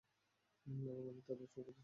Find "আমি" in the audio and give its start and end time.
1.07-1.21